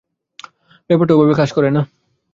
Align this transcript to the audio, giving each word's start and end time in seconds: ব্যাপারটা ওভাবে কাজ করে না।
ব্যাপারটা 0.89 1.13
ওভাবে 1.15 1.33
কাজ 1.39 1.49
করে 1.53 1.69
না। 1.71 1.81